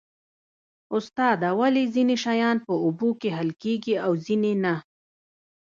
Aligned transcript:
استاده 0.97 1.49
ولې 1.59 1.83
ځینې 1.93 2.15
شیان 2.23 2.57
په 2.67 2.73
اوبو 2.85 3.09
کې 3.21 3.29
حل 3.37 3.49
کیږي 3.61 3.95
او 4.05 4.11
ځینې 4.25 4.53
نه 4.63 4.75